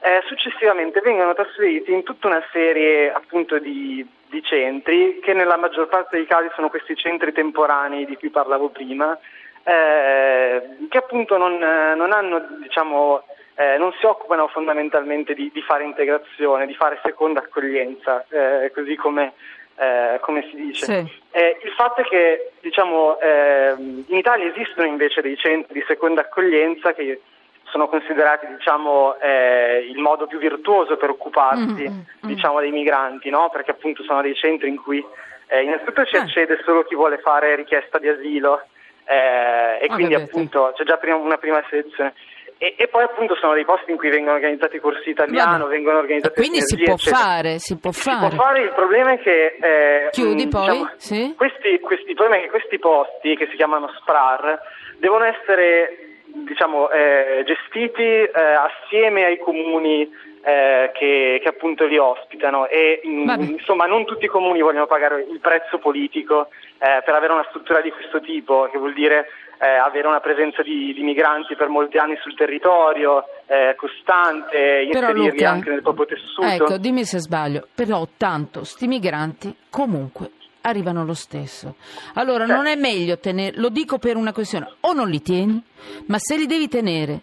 Eh, 0.00 0.22
successivamente 0.26 1.00
vengono 1.00 1.32
trasferiti 1.32 1.90
in 1.90 2.02
tutta 2.02 2.26
una 2.26 2.44
serie 2.52 3.10
appunto 3.10 3.58
di, 3.58 4.06
di, 4.28 4.42
centri 4.42 5.20
che 5.20 5.32
nella 5.32 5.56
maggior 5.56 5.88
parte 5.88 6.16
dei 6.18 6.26
casi 6.26 6.48
sono 6.54 6.68
questi 6.68 6.94
centri 6.94 7.32
temporanei 7.32 8.04
di 8.04 8.14
cui 8.16 8.28
parlavo 8.28 8.68
prima 8.68 9.18
eh, 9.64 10.76
che 10.90 10.98
appunto 10.98 11.38
non, 11.38 11.56
non 11.56 12.12
hanno 12.12 12.46
diciamo 12.60 13.24
eh, 13.56 13.76
non 13.78 13.92
si 13.98 14.06
occupano 14.06 14.48
fondamentalmente 14.48 15.34
di, 15.34 15.50
di, 15.52 15.62
fare 15.62 15.84
integrazione, 15.84 16.66
di 16.66 16.74
fare 16.74 17.00
seconda 17.02 17.40
accoglienza, 17.40 18.24
eh, 18.28 18.70
così 18.72 18.94
come, 18.96 19.32
eh, 19.76 20.18
come, 20.20 20.46
si 20.50 20.56
dice. 20.56 20.84
Sì. 20.84 21.12
Eh, 21.30 21.58
il 21.64 21.70
fatto 21.72 22.02
è 22.02 22.04
che 22.04 22.52
diciamo, 22.60 23.18
in 23.18 24.04
Italia 24.08 24.52
esistono 24.52 24.86
invece 24.86 25.22
dei 25.22 25.36
centri 25.36 25.72
di 25.72 25.84
seconda 25.86 26.20
accoglienza 26.20 26.92
che 26.92 27.20
sono 27.64 27.88
considerati 27.88 28.46
diciamo, 28.46 29.18
eh, 29.20 29.86
il 29.88 29.98
modo 29.98 30.26
più 30.26 30.38
virtuoso 30.38 30.96
per 30.96 31.10
occuparsi 31.10 31.88
mm-hmm. 31.88 32.00
diciamo, 32.20 32.60
dei 32.60 32.70
migranti, 32.70 33.30
no? 33.30 33.48
perché 33.50 33.72
appunto 33.72 34.02
sono 34.02 34.22
dei 34.22 34.34
centri 34.34 34.68
in 34.68 34.76
cui 34.76 35.04
eh, 35.48 35.62
innanzitutto 35.62 36.04
ci 36.04 36.16
ah. 36.16 36.22
accede 36.22 36.60
solo 36.64 36.84
chi 36.84 36.94
vuole 36.94 37.18
fare 37.18 37.54
richiesta 37.54 37.98
di 37.98 38.08
asilo 38.08 38.62
eh, 39.04 39.78
e 39.82 39.86
quindi 39.88 40.14
appunto 40.14 40.72
c'è 40.76 40.84
già 40.84 40.96
prima, 40.96 41.16
una 41.16 41.38
prima 41.38 41.62
selezione. 41.68 42.14
E, 42.58 42.74
e, 42.78 42.88
poi 42.88 43.02
appunto 43.02 43.34
sono 43.36 43.52
dei 43.52 43.66
posti 43.66 43.90
in 43.90 43.98
cui 43.98 44.08
vengono 44.08 44.36
organizzati 44.36 44.78
corsi 44.78 45.10
italiano, 45.10 45.64
Vabbè. 45.64 45.74
vengono 45.74 45.98
organizzati 45.98 46.40
Quindi 46.40 46.62
si 46.62 46.82
può 46.82 46.96
fare, 46.96 47.58
si 47.58 47.76
può 47.78 47.90
fare. 47.90 48.30
Si 48.30 48.36
può 48.36 48.44
fare, 48.44 48.62
il 48.62 48.72
problema 48.72 49.12
è 49.12 49.18
che 49.18 49.56
eh, 49.60 50.08
Chiudi 50.10 50.46
mh, 50.46 50.48
poi? 50.48 50.68
Diciamo, 50.68 50.90
sì? 50.96 51.34
questi, 51.36 51.78
questi, 51.80 52.10
il 52.10 52.14
problema 52.14 52.40
è 52.40 52.44
che 52.44 52.50
questi 52.50 52.78
posti 52.78 53.36
che 53.36 53.46
si 53.50 53.56
chiamano 53.56 53.92
SPRAR 54.00 54.58
devono 54.98 55.24
essere 55.24 56.06
diciamo, 56.44 56.90
eh, 56.90 57.44
gestiti 57.44 58.02
eh, 58.02 58.30
assieme 58.32 59.24
ai 59.24 59.38
comuni 59.38 60.08
eh, 60.46 60.92
che, 60.94 61.40
che, 61.42 61.48
appunto 61.48 61.86
li 61.86 61.98
ospitano 61.98 62.68
e 62.68 63.00
in, 63.02 63.28
insomma 63.58 63.86
non 63.86 64.04
tutti 64.04 64.26
i 64.26 64.28
comuni 64.28 64.60
vogliono 64.60 64.86
pagare 64.86 65.26
il 65.28 65.40
prezzo 65.40 65.78
politico 65.78 66.50
eh, 66.78 67.02
per 67.04 67.14
avere 67.14 67.32
una 67.32 67.46
struttura 67.48 67.80
di 67.80 67.90
questo 67.90 68.20
tipo, 68.20 68.68
che 68.70 68.78
vuol 68.78 68.92
dire 68.92 69.26
eh, 69.58 69.66
avere 69.66 70.06
una 70.06 70.20
presenza 70.20 70.62
di, 70.62 70.92
di, 70.94 71.02
migranti 71.02 71.56
per 71.56 71.66
molti 71.66 71.98
anni 71.98 72.16
sul 72.22 72.36
territorio, 72.36 73.24
eh, 73.46 73.74
costante, 73.76 74.84
inserirli 74.86 75.30
Luca, 75.30 75.50
anche 75.50 75.70
nel 75.70 75.82
proprio 75.82 76.06
tessuto. 76.06 76.46
Ecco, 76.46 76.78
dimmi 76.78 77.04
se 77.04 77.18
sbaglio, 77.18 77.66
però 77.74 78.06
tanto 78.16 78.62
sti 78.62 78.86
migranti 78.86 79.52
comunque 79.68 80.30
arrivano 80.60 81.04
lo 81.04 81.14
stesso. 81.14 81.74
Allora 82.14 82.46
non 82.46 82.66
è 82.66 82.76
meglio 82.76 83.18
tenere, 83.18 83.56
lo 83.58 83.68
dico 83.68 83.98
per 83.98 84.14
una 84.14 84.32
questione, 84.32 84.74
o 84.82 84.92
non 84.92 85.08
li 85.08 85.20
tieni, 85.20 85.60
ma 86.06 86.18
se 86.18 86.36
li 86.36 86.46
devi 86.46 86.68
tenere, 86.68 87.20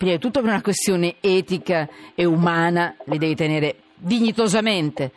prima 0.00 0.14
di 0.14 0.18
tutto 0.18 0.40
per 0.40 0.48
una 0.48 0.62
questione 0.62 1.16
etica 1.20 1.86
e 2.14 2.24
umana, 2.24 2.96
li 3.04 3.18
devi 3.18 3.34
tenere 3.34 3.82
dignitosamente. 3.96 5.12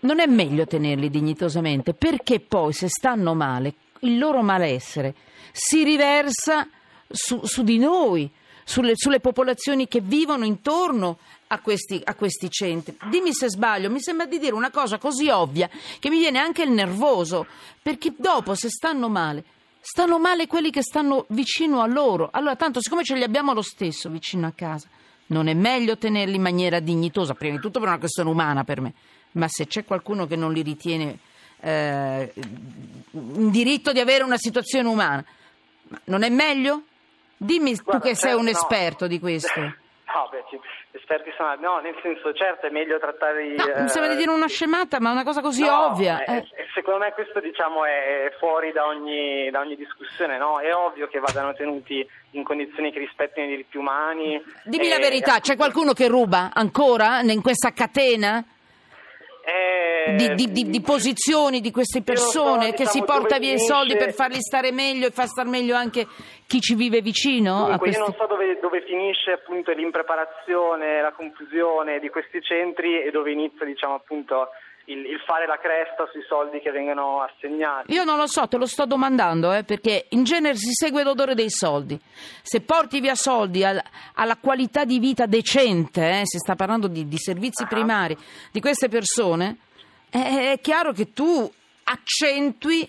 Non 0.00 0.20
è 0.20 0.26
meglio 0.26 0.66
tenerli 0.66 1.08
dignitosamente 1.08 1.94
perché 1.94 2.38
poi 2.38 2.74
se 2.74 2.88
stanno 2.90 3.32
male, 3.32 3.72
il 4.00 4.18
loro 4.18 4.42
malessere 4.42 5.14
si 5.52 5.84
riversa 5.84 6.68
su, 7.08 7.46
su 7.46 7.62
di 7.62 7.78
noi, 7.78 8.30
sulle, 8.62 8.92
sulle 8.94 9.20
popolazioni 9.20 9.88
che 9.88 10.02
vivono 10.02 10.44
intorno 10.44 11.16
a 11.46 11.58
questi, 11.60 11.98
a 12.04 12.14
questi, 12.14 12.50
centri. 12.50 12.98
Dimmi 13.08 13.32
se 13.32 13.48
sbaglio, 13.48 13.88
mi 13.88 14.02
sembra 14.02 14.26
di 14.26 14.38
dire 14.38 14.52
una 14.52 14.70
cosa 14.70 14.98
così 14.98 15.30
ovvia 15.30 15.70
che 15.98 16.10
mi 16.10 16.18
viene 16.18 16.38
anche 16.38 16.62
il 16.62 16.72
nervoso, 16.72 17.46
perché 17.80 18.12
dopo 18.18 18.54
se 18.54 18.68
stanno 18.68 19.08
male, 19.08 19.44
stanno 19.80 20.18
male 20.18 20.46
quelli 20.46 20.70
che 20.70 20.82
stanno 20.82 21.24
vicino 21.28 21.80
a 21.80 21.86
loro. 21.86 22.28
Allora, 22.32 22.56
tanto 22.56 22.80
siccome 22.80 23.04
ce 23.04 23.14
li 23.14 23.22
abbiamo 23.22 23.52
lo 23.52 23.62
stesso 23.62 24.08
vicino 24.08 24.46
a 24.46 24.52
casa, 24.54 24.88
non 25.26 25.48
è 25.48 25.54
meglio 25.54 25.96
tenerli 25.96 26.36
in 26.36 26.42
maniera 26.42 26.80
dignitosa, 26.80 27.34
prima 27.34 27.56
di 27.56 27.60
tutto 27.60 27.78
per 27.78 27.88
una 27.88 27.98
questione 27.98 28.30
umana 28.30 28.64
per 28.64 28.80
me, 28.80 28.94
ma 29.32 29.46
se 29.48 29.66
c'è 29.66 29.84
qualcuno 29.84 30.26
che 30.26 30.36
non 30.36 30.52
li 30.52 30.62
ritiene 30.62 31.18
eh, 31.60 32.32
in 33.12 33.50
diritto 33.50 33.92
di 33.92 34.00
avere 34.00 34.24
una 34.24 34.38
situazione 34.38 34.88
umana, 34.88 35.24
non 36.04 36.22
è 36.22 36.28
meglio? 36.28 36.82
Dimmi 37.36 37.74
Guarda, 37.74 37.92
tu 37.92 38.08
che 38.08 38.14
sei 38.14 38.34
un 38.34 38.48
esperto 38.48 39.04
no. 39.04 39.10
di 39.10 39.18
questo. 39.18 39.74
No, 40.12 40.28
beh, 40.30 40.44
esperti 40.92 41.30
sono... 41.36 41.54
No, 41.56 41.78
nel 41.78 41.94
senso, 42.02 42.32
certo, 42.34 42.66
è 42.66 42.70
meglio 42.70 42.98
trattare... 42.98 43.54
No, 43.54 43.64
eh, 43.64 43.82
mi 43.82 43.88
sembra 43.88 44.10
di 44.10 44.16
dire 44.16 44.30
una 44.30 44.48
scemata, 44.48 44.98
ma 44.98 45.12
una 45.12 45.22
cosa 45.22 45.40
così 45.40 45.62
no, 45.62 45.86
ovvia. 45.86 46.24
Eh, 46.24 46.36
eh. 46.36 46.46
Secondo 46.74 47.00
me 47.00 47.12
questo, 47.12 47.40
diciamo, 47.40 47.84
è 47.84 48.32
fuori 48.38 48.72
da 48.72 48.86
ogni, 48.86 49.48
da 49.50 49.60
ogni, 49.60 49.76
discussione, 49.76 50.36
no? 50.36 50.58
È 50.58 50.74
ovvio 50.74 51.06
che 51.06 51.20
vadano 51.20 51.54
tenuti 51.54 52.06
in 52.32 52.42
condizioni 52.42 52.90
che 52.90 52.98
rispettino 52.98 53.46
i 53.46 53.50
diritti 53.50 53.76
umani. 53.76 54.42
Dimmi 54.64 54.86
e... 54.86 54.90
la 54.90 54.98
verità, 54.98 55.38
c'è 55.38 55.56
qualcuno 55.56 55.92
che 55.92 56.08
ruba 56.08 56.50
ancora 56.52 57.20
in 57.20 57.42
questa 57.42 57.72
catena? 57.72 58.44
Di, 60.16 60.34
di, 60.34 60.52
di, 60.52 60.70
di, 60.70 60.80
posizioni 60.80 61.60
di 61.60 61.70
queste 61.70 62.02
persone 62.02 62.66
so, 62.66 62.70
che 62.72 62.84
diciamo, 62.84 62.90
si 62.90 63.02
porta 63.04 63.38
via 63.38 63.48
finisce... 63.48 63.64
i 63.64 63.66
soldi 63.66 63.96
per 63.96 64.12
farli 64.12 64.40
stare 64.40 64.72
meglio 64.72 65.06
e 65.06 65.10
far 65.10 65.26
star 65.26 65.46
meglio 65.46 65.74
anche 65.74 66.06
chi 66.46 66.60
ci 66.60 66.74
vive 66.74 67.00
vicino? 67.00 67.58
Dunque, 67.58 67.78
questi... 67.78 67.98
Io 67.98 68.06
non 68.06 68.14
so 68.16 68.26
dove, 68.26 68.58
dove, 68.60 68.82
finisce 68.82 69.32
appunto 69.32 69.72
l'impreparazione, 69.72 71.00
la 71.00 71.12
confusione 71.12 71.98
di 72.00 72.08
questi 72.08 72.42
centri 72.42 73.02
e 73.02 73.10
dove 73.10 73.30
inizia 73.32 73.64
diciamo 73.64 73.94
appunto 73.94 74.48
il, 74.86 75.06
il, 75.06 75.20
fare 75.24 75.46
la 75.46 75.58
cresta 75.58 76.08
sui 76.10 76.22
soldi 76.26 76.60
che 76.60 76.70
vengono 76.70 77.20
assegnati. 77.20 77.92
Io 77.92 78.04
non 78.04 78.16
lo 78.16 78.26
so, 78.26 78.48
te 78.48 78.56
lo 78.56 78.66
sto 78.66 78.86
domandando, 78.86 79.52
eh, 79.52 79.64
perché 79.64 80.06
in 80.10 80.24
genere 80.24 80.56
si 80.56 80.72
segue 80.72 81.02
l'odore 81.02 81.34
dei 81.34 81.50
soldi. 81.50 81.98
Se 82.42 82.60
porti 82.60 83.00
via 83.00 83.14
soldi 83.14 83.64
al, 83.64 83.80
alla 84.14 84.36
qualità 84.36 84.84
di 84.84 84.98
vita 84.98 85.26
decente, 85.26 86.20
eh, 86.20 86.22
si 86.24 86.38
sta 86.38 86.54
parlando 86.54 86.88
di, 86.88 87.06
di 87.06 87.18
servizi 87.18 87.62
uh-huh. 87.62 87.68
primari 87.68 88.16
di 88.50 88.60
queste 88.60 88.88
persone, 88.88 89.56
è 90.10 90.58
chiaro 90.60 90.92
che 90.92 91.12
tu 91.12 91.50
accentui 91.84 92.88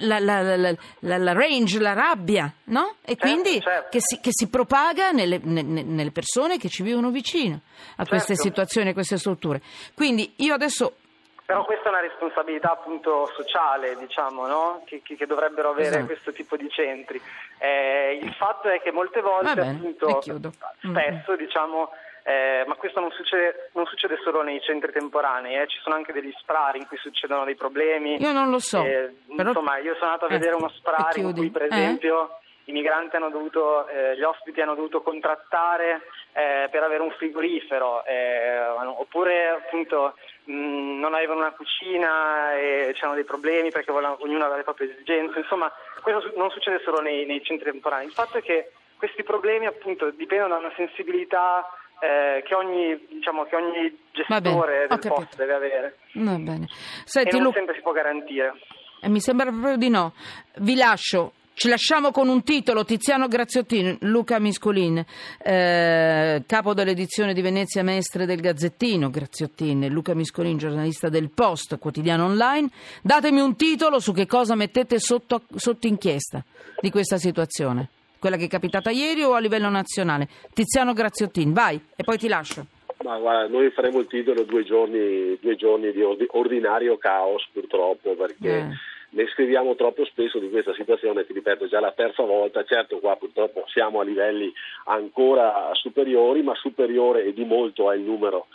la, 0.00 0.18
la, 0.18 0.56
la, 0.56 0.76
la, 1.00 1.32
range, 1.32 1.78
la 1.78 1.92
rabbia, 1.92 2.50
no? 2.64 2.96
E 3.02 3.14
certo, 3.14 3.26
quindi 3.26 3.60
certo. 3.60 3.88
Che, 3.90 3.98
si, 4.00 4.20
che, 4.20 4.30
si, 4.32 4.48
propaga 4.48 5.10
nelle, 5.10 5.38
nelle, 5.42 5.82
nelle, 5.82 6.10
persone 6.10 6.56
che 6.58 6.68
ci 6.68 6.82
vivono 6.82 7.10
vicino 7.10 7.54
a 7.56 8.04
certo. 8.04 8.10
queste 8.10 8.34
situazioni, 8.36 8.90
a 8.90 8.92
queste 8.92 9.18
strutture. 9.18 9.60
Quindi 9.94 10.32
io 10.36 10.54
adesso 10.54 10.96
però 11.44 11.64
questa 11.64 11.86
è 11.86 11.88
una 11.88 12.00
responsabilità 12.00 12.70
appunto 12.70 13.30
sociale, 13.34 13.96
diciamo, 13.96 14.46
no? 14.46 14.82
che, 14.86 15.02
che, 15.02 15.16
che, 15.16 15.26
dovrebbero 15.26 15.70
avere 15.70 15.88
esatto. 15.88 16.06
questo 16.06 16.32
tipo 16.32 16.56
di 16.56 16.70
centri. 16.70 17.20
Eh, 17.58 18.18
il 18.22 18.32
fatto 18.34 18.68
è 18.68 18.80
che 18.80 18.90
molte 18.90 19.20
volte, 19.20 19.54
bene, 19.54 19.70
appunto, 19.72 20.22
spesso, 20.22 21.36
diciamo, 21.36 21.90
eh, 22.24 22.64
ma 22.66 22.74
questo 22.74 23.00
non 23.00 23.10
succede, 23.10 23.70
non 23.72 23.86
succede, 23.86 24.18
solo 24.22 24.42
nei 24.42 24.60
centri 24.60 24.92
temporanei, 24.92 25.56
eh. 25.56 25.66
ci 25.66 25.78
sono 25.82 25.96
anche 25.96 26.12
degli 26.12 26.32
SPRAR 26.38 26.76
in 26.76 26.86
cui 26.86 26.96
succedono 26.98 27.44
dei 27.44 27.56
problemi. 27.56 28.20
Io 28.20 28.32
non 28.32 28.50
lo 28.50 28.58
so. 28.58 28.82
Eh, 28.82 29.12
però... 29.34 29.50
Insomma, 29.50 29.78
io 29.78 29.94
sono 29.94 30.12
andato 30.12 30.26
a 30.26 30.28
vedere 30.28 30.54
uno 30.54 30.68
SPRAR 30.68 31.16
in 31.16 31.32
cui, 31.32 31.50
per 31.50 31.64
esempio, 31.64 32.38
i 32.66 32.72
migranti 32.72 33.16
hanno 33.16 33.30
dovuto, 33.30 33.88
eh, 33.88 34.16
gli 34.16 34.22
ospiti 34.22 34.60
hanno 34.60 34.76
dovuto 34.76 35.02
contrattare 35.02 36.02
eh, 36.32 36.68
per 36.70 36.82
avere 36.82 37.02
un 37.02 37.10
frigorifero, 37.10 38.04
eh, 38.04 38.66
oppure 38.66 39.48
appunto 39.48 40.14
mh, 40.44 41.00
non 41.00 41.14
avevano 41.14 41.40
una 41.40 41.52
cucina 41.52 42.54
e 42.54 42.92
c'erano 42.94 43.14
dei 43.14 43.24
problemi 43.24 43.70
perché 43.70 43.90
volevano, 43.90 44.18
ognuno 44.20 44.42
aveva 44.42 44.58
le 44.58 44.62
proprie 44.62 44.92
esigenze. 44.92 45.40
Insomma, 45.40 45.72
questo 46.00 46.32
non 46.36 46.50
succede 46.50 46.80
solo 46.84 47.00
nei, 47.00 47.26
nei 47.26 47.42
centri 47.42 47.70
temporanei. 47.70 48.06
Il 48.06 48.12
fatto 48.12 48.38
è 48.38 48.42
che 48.42 48.70
questi 48.96 49.24
problemi 49.24 49.66
appunto 49.66 50.10
dipendono 50.10 50.54
da 50.54 50.60
una 50.60 50.72
sensibilità 50.76 51.68
eh, 52.02 52.42
che, 52.42 52.54
ogni, 52.56 52.98
diciamo, 53.08 53.44
che, 53.44 53.54
ogni, 53.54 53.96
gestore 54.10 54.86
del 54.88 54.98
posto 54.98 55.36
deve 55.36 55.54
avere. 55.54 55.98
Va 56.14 56.34
bene. 56.34 56.66
Senti, 57.04 57.30
e 57.30 57.32
non 57.34 57.44
Lu... 57.44 57.52
sempre 57.52 57.76
si 57.76 57.80
può 57.80 57.92
garantire. 57.92 58.54
Eh, 59.00 59.08
mi 59.08 59.20
sembra 59.20 59.50
proprio 59.50 59.76
di 59.76 59.88
no. 59.88 60.12
Vi 60.56 60.74
lascio. 60.74 61.34
Ci 61.54 61.68
lasciamo 61.68 62.10
con 62.10 62.28
un 62.28 62.42
titolo, 62.42 62.84
Tiziano 62.84 63.28
Graziottini, 63.28 63.98
Luca 64.00 64.40
Miscolin, 64.40 65.04
eh, 65.38 66.42
capo 66.46 66.72
dell'edizione 66.72 67.34
di 67.34 67.42
Venezia 67.42 67.82
Mestre 67.82 68.24
del 68.24 68.40
Gazzettino, 68.40 69.10
Graziottini, 69.10 69.90
Luca 69.90 70.14
Miscolin, 70.14 70.56
giornalista 70.56 71.10
del 71.10 71.30
Post, 71.30 71.78
quotidiano 71.78 72.24
online. 72.24 72.70
Datemi 73.02 73.40
un 73.40 73.54
titolo 73.54 74.00
su 74.00 74.12
che 74.12 74.26
cosa 74.26 74.56
mettete 74.56 74.98
sotto, 74.98 75.42
sotto 75.54 75.86
inchiesta 75.86 76.42
di 76.80 76.90
questa 76.90 77.18
situazione 77.18 77.90
quella 78.22 78.36
che 78.36 78.44
è 78.44 78.48
capitata 78.48 78.90
ieri 78.90 79.24
o 79.24 79.32
a 79.32 79.40
livello 79.40 79.68
nazionale? 79.68 80.28
Tiziano 80.54 80.92
Graziottini, 80.92 81.52
vai 81.52 81.74
e 81.96 82.04
poi 82.04 82.18
ti 82.18 82.28
lascio. 82.28 82.64
Ma 83.02 83.18
guarda, 83.18 83.48
noi 83.48 83.68
faremo 83.72 83.98
il 83.98 84.06
titolo 84.06 84.44
due 84.44 84.62
giorni, 84.62 85.36
due 85.40 85.56
giorni 85.56 85.90
di 85.90 86.02
ordinario 86.28 86.96
caos 86.98 87.48
purtroppo 87.52 88.14
perché... 88.14 88.58
Eh 88.58 88.90
ne 89.12 89.26
scriviamo 89.26 89.74
troppo 89.74 90.06
spesso 90.06 90.38
di 90.38 90.48
questa 90.48 90.72
situazione, 90.72 91.26
ti 91.26 91.34
ripeto, 91.34 91.66
già 91.66 91.80
la 91.80 91.92
terza 91.92 92.22
volta, 92.22 92.64
certo 92.64 92.98
qua 92.98 93.14
purtroppo 93.16 93.64
siamo 93.66 94.00
a 94.00 94.04
livelli 94.04 94.50
ancora 94.84 95.68
superiori, 95.72 96.42
ma 96.42 96.54
superiore 96.54 97.24
e 97.24 97.34
di 97.34 97.44
molto 97.44 97.90
è 97.92 97.96
il 97.96 98.00
numero 98.00 98.46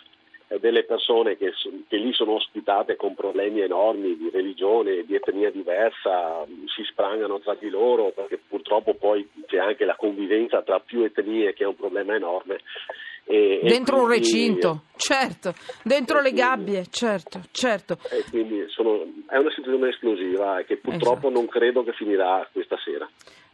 delle 0.59 0.83
persone 0.83 1.35
che, 1.35 1.51
che, 1.87 1.97
lì 1.97 2.13
sono 2.13 2.33
ospitate 2.33 2.95
con 2.95 3.15
problemi 3.15 3.61
enormi 3.61 4.15
di 4.15 4.29
religione, 4.31 5.03
di 5.05 5.15
etnia 5.15 5.51
diversa, 5.51 6.45
si 6.73 6.83
sprangano 6.83 7.39
tra 7.39 7.55
di 7.55 7.69
loro 7.69 8.11
perché 8.11 8.39
purtroppo 8.47 8.93
poi 8.93 9.27
c'è 9.45 9.57
anche 9.57 9.85
la 9.85 9.95
convivenza 9.95 10.61
tra 10.61 10.79
più 10.79 11.03
etnie 11.03 11.53
che 11.53 11.63
è 11.63 11.67
un 11.67 11.75
problema 11.75 12.15
enorme 12.15 12.59
e, 13.29 13.59
dentro 13.61 13.97
e 13.97 13.99
quindi, 13.99 13.99
un 13.99 14.07
recinto, 14.07 14.81
certo, 14.95 15.53
dentro 15.83 16.21
le 16.21 16.31
gabbie, 16.31 16.85
certo, 16.89 17.41
certo. 17.51 17.97
E 18.09 18.23
quindi 18.29 18.63
sono, 18.69 19.05
è 19.27 19.35
una 19.35 19.49
situazione 19.49 19.89
esplosiva 19.89 20.63
che 20.65 20.77
purtroppo 20.77 21.27
esatto. 21.27 21.29
non 21.29 21.47
credo 21.47 21.83
che 21.83 21.91
finirà 21.91 22.47
questa 22.53 22.77
sera. 22.77 23.07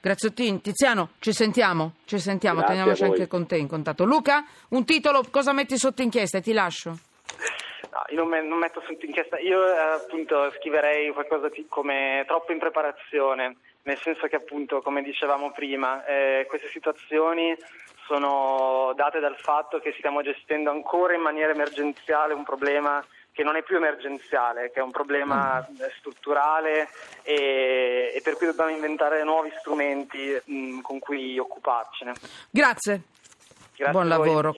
Grazie 0.04 0.28
a 0.28 0.32
te. 0.34 0.60
Tiziano, 0.60 1.12
ci 1.20 1.32
sentiamo, 1.32 1.94
ci 2.04 2.20
sentiamo, 2.20 2.62
teniamoci 2.66 3.06
anche 3.06 3.26
con 3.26 3.48
te 3.48 3.56
in 3.56 3.70
contatto. 3.70 4.04
Luca, 4.04 4.44
un 4.72 4.84
titolo, 4.84 5.24
cosa 5.32 5.54
metti 5.54 5.78
sotto 5.78 6.02
inchiesta 6.02 6.42
ti 6.42 6.52
lascio? 6.52 6.90
No, 6.90 8.04
io 8.10 8.18
non, 8.18 8.28
me, 8.28 8.42
non, 8.42 8.58
metto 8.58 8.84
sotto 8.86 9.06
inchiesta, 9.06 9.40
io 9.40 9.66
eh, 9.66 9.78
appunto 9.78 10.52
scriverei 10.58 11.14
qualcosa 11.14 11.48
di, 11.48 11.68
come 11.70 12.26
troppo 12.28 12.52
in 12.52 12.60
preparazione, 12.60 13.56
nel 13.84 13.98
senso 14.00 14.28
che 14.28 14.36
appunto, 14.36 14.82
come 14.82 15.04
dicevamo 15.04 15.52
prima, 15.52 16.04
eh, 16.04 16.48
queste 16.50 16.68
situazioni 16.68 17.56
sono 18.06 18.92
date 18.98 19.22
dal 19.22 19.38
fatto 19.38 19.80
che 19.80 19.96
stiamo 19.98 20.22
gestendo 20.22 20.70
ancora 20.70 21.14
in 21.14 21.22
maniera 21.22 21.54
emergenziale 21.54 22.34
un 22.34 22.44
problema 22.44 23.02
che 23.34 23.44
non 23.44 23.56
è 23.56 23.64
più 23.64 23.76
emergenziale, 23.76 24.72
che 24.72 24.80
è 24.80 24.84
un 24.84 24.92
problema 24.92 25.60
mm. 25.60 25.76
strutturale 25.98 26.88
e, 27.24 28.14
e, 28.16 28.22
per 28.24 28.38
cui 28.38 28.46
dobbiamo 28.46 28.70
inventare 28.70 29.24
nuovi 29.24 29.52
strumenti 29.60 30.40
mh, 30.46 30.80
con 30.82 31.00
cui 31.00 31.38
occuparcene. 31.38 32.14
Grazie. 32.50 33.02
Grazie 33.76 33.92
Buon 33.92 34.08
lavoro. 34.08 34.52